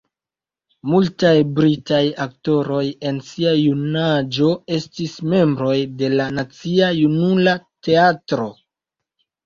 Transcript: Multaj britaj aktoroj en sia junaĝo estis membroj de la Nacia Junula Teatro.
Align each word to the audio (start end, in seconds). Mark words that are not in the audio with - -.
Multaj 0.93 1.33
britaj 1.59 1.99
aktoroj 2.25 2.81
en 3.11 3.21
sia 3.29 3.53
junaĝo 3.59 4.51
estis 4.81 5.17
membroj 5.37 5.79
de 6.03 6.13
la 6.19 6.31
Nacia 6.43 6.93
Junula 7.05 7.59
Teatro. 7.89 8.55